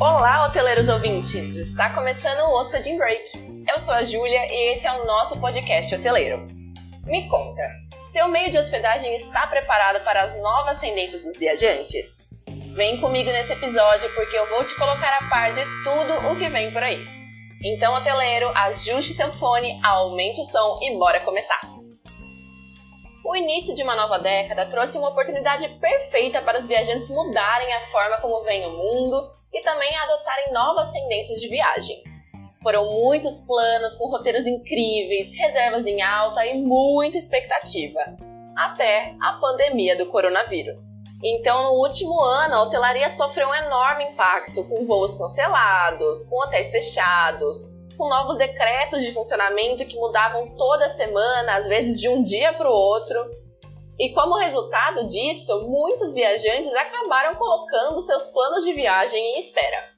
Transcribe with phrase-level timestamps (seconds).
[0.00, 1.54] Olá, hoteleiros ouvintes!
[1.56, 3.64] Está começando o Hospeding Break.
[3.70, 6.44] Eu sou a Júlia e esse é o nosso podcast hoteleiro.
[7.04, 7.62] Me conta,
[8.08, 12.30] seu meio de hospedagem está preparado para as novas tendências dos viajantes?
[12.74, 16.48] Vem comigo nesse episódio porque eu vou te colocar a par de tudo o que
[16.48, 17.04] vem por aí.
[17.62, 21.73] Então, hoteleiro, ajuste seu fone, aumente o som e bora começar!
[23.24, 27.80] O início de uma nova década trouxe uma oportunidade perfeita para os viajantes mudarem a
[27.86, 32.04] forma como veem o mundo e também adotarem novas tendências de viagem.
[32.62, 38.00] Foram muitos planos com roteiros incríveis, reservas em alta e muita expectativa,
[38.54, 40.82] até a pandemia do coronavírus.
[41.22, 46.70] Então, no último ano, a hotelaria sofreu um enorme impacto, com voos cancelados, com hotéis
[46.70, 47.56] fechados,
[47.96, 52.70] com novos decretos de funcionamento que mudavam toda semana, às vezes de um dia para
[52.70, 53.18] o outro,
[53.98, 59.94] e como resultado disso, muitos viajantes acabaram colocando seus planos de viagem em espera.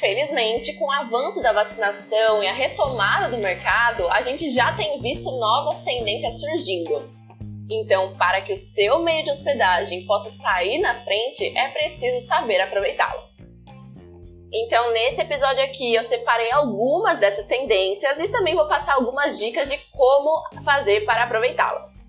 [0.00, 5.00] Felizmente, com o avanço da vacinação e a retomada do mercado, a gente já tem
[5.00, 7.08] visto novas tendências surgindo.
[7.70, 12.60] Então, para que o seu meio de hospedagem possa sair na frente, é preciso saber
[12.60, 13.35] aproveitá-las.
[14.52, 19.68] Então, nesse episódio aqui, eu separei algumas dessas tendências e também vou passar algumas dicas
[19.68, 22.06] de como fazer para aproveitá-las.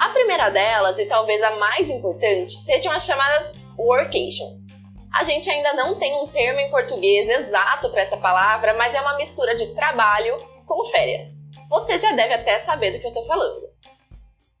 [0.00, 4.68] A primeira delas, e talvez a mais importante, sejam as chamadas workations.
[5.12, 9.00] A gente ainda não tem um termo em português exato para essa palavra, mas é
[9.00, 11.32] uma mistura de trabalho com férias.
[11.68, 13.72] Você já deve até saber do que eu estou falando.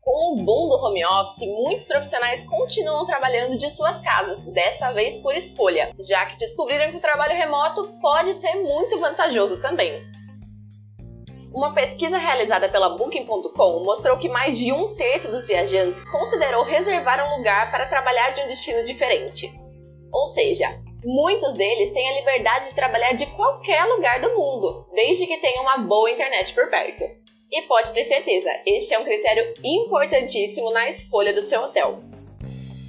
[0.02, 5.16] Com o boom do home office, muitos profissionais continuam trabalhando de suas casas, dessa vez
[5.18, 10.02] por escolha, já que descobriram que o trabalho remoto pode ser muito vantajoso também.
[11.54, 17.24] Uma pesquisa realizada pela Booking.com mostrou que mais de um terço dos viajantes considerou reservar
[17.24, 19.52] um lugar para trabalhar de um destino diferente.
[20.12, 20.68] Ou seja,
[21.04, 25.62] muitos deles têm a liberdade de trabalhar de qualquer lugar do mundo, desde que tenha
[25.62, 27.21] uma boa internet por perto.
[27.52, 32.00] E pode ter certeza, este é um critério importantíssimo na escolha do seu hotel.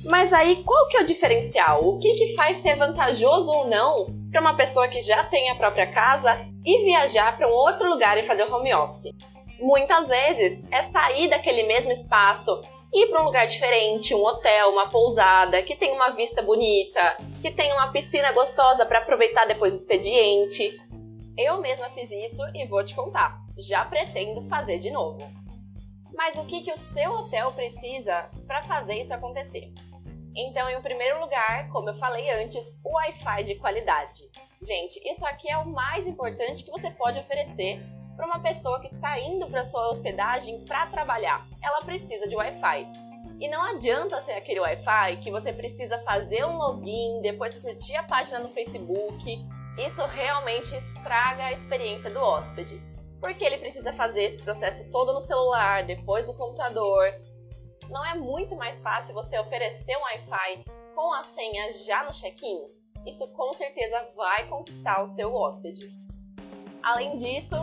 [0.05, 1.85] Mas aí, qual que é o diferencial?
[1.85, 5.55] O que, que faz ser vantajoso ou não para uma pessoa que já tem a
[5.55, 9.13] própria casa e viajar para um outro lugar e fazer home office.
[9.59, 14.89] Muitas vezes é sair daquele mesmo espaço, ir para um lugar diferente, um hotel, uma
[14.89, 19.77] pousada, que tem uma vista bonita, que tem uma piscina gostosa para aproveitar depois do
[19.77, 20.81] expediente.
[21.37, 23.42] Eu mesma fiz isso e vou te contar.
[23.57, 25.19] Já pretendo fazer de novo.
[26.15, 29.73] Mas o que, que o seu hotel precisa para fazer isso acontecer?
[30.35, 34.23] Então, em primeiro lugar, como eu falei antes, o Wi-Fi de qualidade.
[34.61, 37.83] Gente, isso aqui é o mais importante que você pode oferecer
[38.15, 41.47] para uma pessoa que está indo para sua hospedagem para trabalhar.
[41.61, 42.87] Ela precisa de Wi-Fi.
[43.39, 48.03] E não adianta ser aquele Wi-Fi que você precisa fazer um login, depois curtir a
[48.03, 49.23] página no Facebook.
[49.77, 52.92] Isso realmente estraga a experiência do hóspede.
[53.23, 57.05] Porque ele precisa fazer esse processo todo no celular, depois no computador,
[57.89, 62.67] não é muito mais fácil você oferecer um Wi-Fi com a senha já no check-in?
[63.05, 65.89] Isso com certeza vai conquistar o seu hóspede.
[66.83, 67.55] Além disso,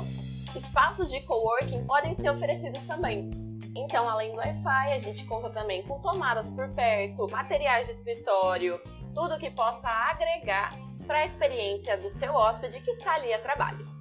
[0.56, 3.30] espaços de coworking podem ser oferecidos também.
[3.76, 8.80] Então, além do Wi-Fi, a gente conta também com tomadas por perto, materiais de escritório,
[9.14, 10.72] tudo que possa agregar
[11.06, 13.99] para a experiência do seu hóspede que está ali a trabalho.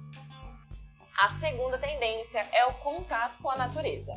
[1.20, 4.14] A segunda tendência é o contato com a natureza.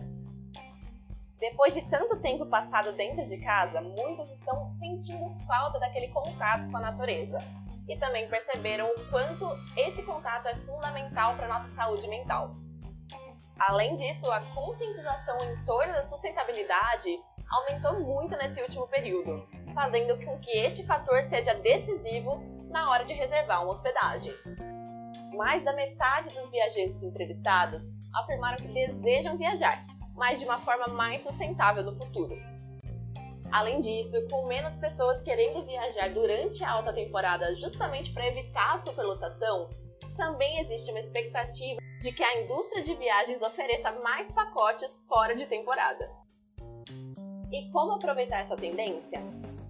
[1.37, 6.77] Depois de tanto tempo passado dentro de casa, muitos estão sentindo falta daquele contato com
[6.77, 7.39] a natureza.
[7.89, 12.55] E também perceberam o quanto esse contato é fundamental para a nossa saúde mental.
[13.59, 17.19] Além disso, a conscientização em torno da sustentabilidade
[17.51, 23.11] aumentou muito nesse último período, fazendo com que este fator seja decisivo na hora de
[23.11, 24.33] reservar uma hospedagem.
[25.33, 29.85] Mais da metade dos viajantes entrevistados afirmaram que desejam viajar,
[30.15, 32.37] mas de uma forma mais sustentável no futuro.
[33.51, 38.77] Além disso, com menos pessoas querendo viajar durante a alta temporada justamente para evitar a
[38.77, 39.69] superlotação,
[40.15, 45.45] também existe uma expectativa de que a indústria de viagens ofereça mais pacotes fora de
[45.47, 46.11] temporada.
[47.51, 49.21] E como aproveitar essa tendência?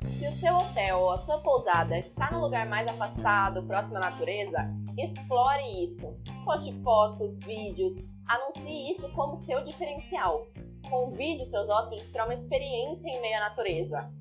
[0.09, 4.01] Se o seu hotel ou a sua pousada está no lugar mais afastado, próximo à
[4.01, 6.15] natureza, explore isso.
[6.45, 10.47] Poste fotos, vídeos, Anuncie isso como seu diferencial.
[10.89, 14.11] Convide seus hóspedes para uma experiência em meio à natureza.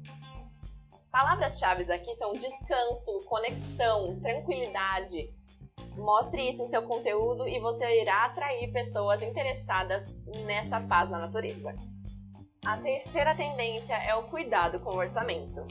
[1.10, 5.32] Palavras-chave aqui são descanso, conexão, tranquilidade.
[5.96, 10.10] Mostre isso em seu conteúdo e você irá atrair pessoas interessadas
[10.46, 11.74] nessa paz na natureza.
[12.64, 15.66] A terceira tendência é o cuidado com o orçamento.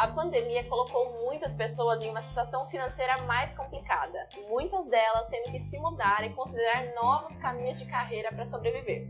[0.00, 5.58] A pandemia colocou muitas pessoas em uma situação financeira mais complicada, muitas delas tendo que
[5.58, 9.06] se mudar e considerar novos caminhos de carreira para sobreviver.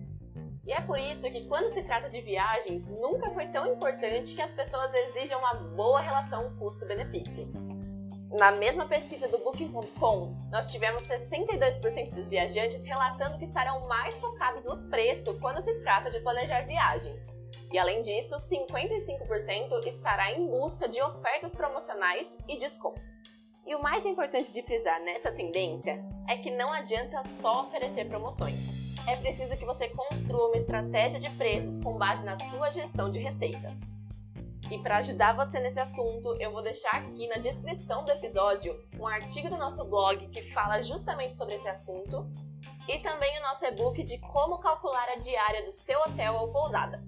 [0.66, 4.42] E é por isso que, quando se trata de viagens, nunca foi tão importante que
[4.42, 7.48] as pessoas exijam uma boa relação custo-benefício.
[8.32, 14.64] Na mesma pesquisa do Booking.com, nós tivemos 62% dos viajantes relatando que estarão mais focados
[14.64, 17.30] no preço quando se trata de planejar viagens,
[17.72, 23.30] e além disso, 55% estará em busca de ofertas promocionais e descontos.
[23.64, 28.58] E o mais importante de frisar nessa tendência é que não adianta só oferecer promoções.
[29.06, 33.20] É preciso que você construa uma estratégia de preços com base na sua gestão de
[33.20, 33.76] receitas.
[34.70, 39.06] E para ajudar você nesse assunto, eu vou deixar aqui na descrição do episódio um
[39.06, 42.28] artigo do nosso blog que fala justamente sobre esse assunto
[42.88, 47.02] e também o nosso e-book de como calcular a diária do seu hotel ou pousada.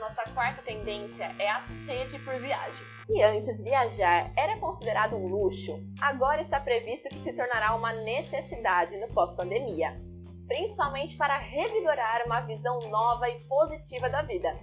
[0.00, 2.86] Nossa quarta tendência é a sede por viagem.
[3.04, 8.96] Se antes viajar era considerado um luxo, agora está previsto que se tornará uma necessidade
[8.96, 10.00] no pós-pandemia,
[10.48, 14.58] principalmente para revigorar uma visão nova e positiva da vida.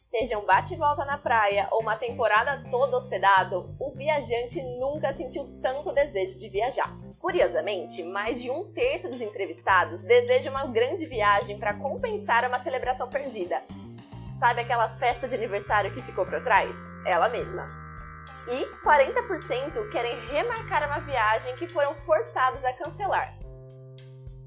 [0.00, 5.92] Seja um bate-volta na praia ou uma temporada toda hospedado, o viajante nunca sentiu tanto
[5.92, 6.92] desejo de viajar.
[7.20, 13.08] Curiosamente, mais de um terço dos entrevistados deseja uma grande viagem para compensar uma celebração
[13.08, 13.62] perdida,
[14.38, 16.76] Sabe aquela festa de aniversário que ficou para trás?
[17.06, 17.66] Ela mesma.
[18.46, 23.34] E 40% querem remarcar uma viagem que foram forçados a cancelar.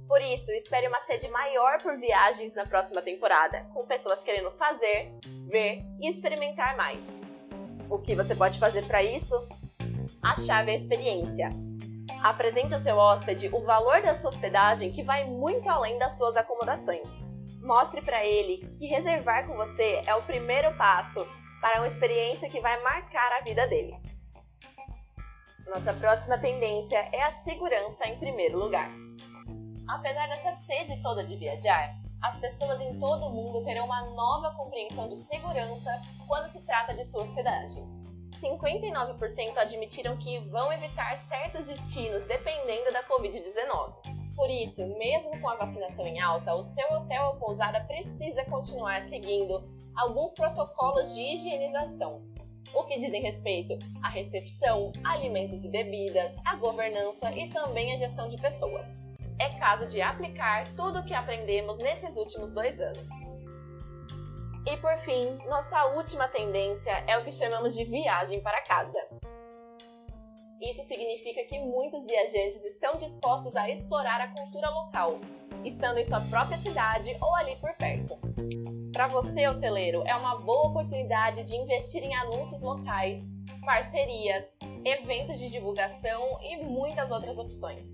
[0.07, 5.11] Por isso, espere uma sede maior por viagens na próxima temporada, com pessoas querendo fazer,
[5.47, 7.21] ver e experimentar mais.
[7.89, 9.35] O que você pode fazer para isso?
[10.21, 11.49] A chave é a experiência.
[12.21, 16.37] Apresente ao seu hóspede o valor da sua hospedagem que vai muito além das suas
[16.37, 17.38] acomodações.
[17.69, 21.23] Mostre para ele que reservar com você é o primeiro passo
[21.61, 23.95] para uma experiência que vai marcar a vida dele.
[25.67, 28.89] Nossa próxima tendência é a segurança em primeiro lugar.
[29.87, 34.55] Apesar dessa sede toda de viajar, as pessoas em todo o mundo terão uma nova
[34.55, 35.91] compreensão de segurança
[36.27, 37.83] quando se trata de sua hospedagem.
[38.41, 44.18] 59% admitiram que vão evitar certos destinos dependendo da Covid-19.
[44.35, 49.01] Por isso, mesmo com a vacinação em alta, o seu hotel ou pousada precisa continuar
[49.03, 49.63] seguindo
[49.95, 52.21] alguns protocolos de higienização,
[52.73, 58.29] o que dizem respeito à recepção, alimentos e bebidas, à governança e também à gestão
[58.29, 59.03] de pessoas.
[59.39, 63.07] É caso de aplicar tudo o que aprendemos nesses últimos dois anos.
[64.65, 68.99] E por fim, nossa última tendência é o que chamamos de viagem para casa.
[70.61, 75.19] Isso significa que muitos viajantes estão dispostos a explorar a cultura local,
[75.63, 78.17] estando em sua própria cidade ou ali por perto.
[78.91, 83.21] Para você, hoteleiro, é uma boa oportunidade de investir em anúncios locais,
[83.63, 84.45] parcerias,
[84.83, 87.87] eventos de divulgação e muitas outras opções.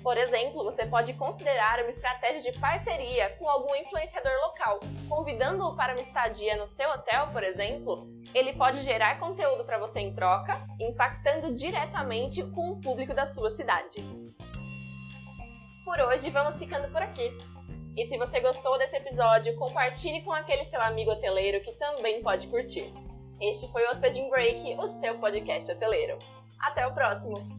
[0.00, 4.78] Por exemplo, você pode considerar uma estratégia de parceria com algum influenciador local,
[5.08, 8.15] convidando-o para uma estadia no seu hotel, por exemplo.
[8.34, 13.50] Ele pode gerar conteúdo para você em troca, impactando diretamente com o público da sua
[13.50, 14.04] cidade.
[15.84, 17.36] Por hoje, vamos ficando por aqui.
[17.96, 22.46] E se você gostou desse episódio, compartilhe com aquele seu amigo hoteleiro que também pode
[22.48, 22.92] curtir.
[23.40, 26.18] Este foi o Hospeding Break, o seu podcast hoteleiro.
[26.58, 27.55] Até o próximo!